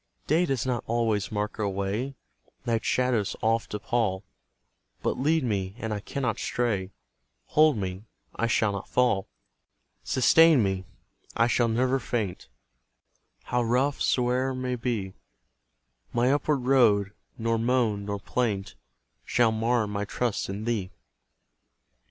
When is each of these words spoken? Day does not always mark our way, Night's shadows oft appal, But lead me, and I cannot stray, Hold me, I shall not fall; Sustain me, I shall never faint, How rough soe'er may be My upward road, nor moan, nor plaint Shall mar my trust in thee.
Day 0.25 0.47
does 0.47 0.65
not 0.65 0.83
always 0.87 1.31
mark 1.31 1.59
our 1.59 1.69
way, 1.69 2.15
Night's 2.65 2.87
shadows 2.87 3.35
oft 3.39 3.71
appal, 3.75 4.23
But 5.03 5.19
lead 5.19 5.43
me, 5.43 5.75
and 5.77 5.93
I 5.93 5.99
cannot 5.99 6.39
stray, 6.39 6.89
Hold 7.49 7.77
me, 7.77 8.05
I 8.35 8.47
shall 8.47 8.71
not 8.71 8.87
fall; 8.87 9.27
Sustain 10.03 10.63
me, 10.63 10.85
I 11.37 11.45
shall 11.45 11.67
never 11.67 11.99
faint, 11.99 12.49
How 13.43 13.61
rough 13.61 14.01
soe'er 14.01 14.55
may 14.55 14.73
be 14.75 15.13
My 16.13 16.31
upward 16.33 16.61
road, 16.61 17.11
nor 17.37 17.59
moan, 17.59 18.05
nor 18.05 18.19
plaint 18.19 18.73
Shall 19.23 19.51
mar 19.51 19.85
my 19.85 20.03
trust 20.03 20.49
in 20.49 20.65
thee. 20.65 20.89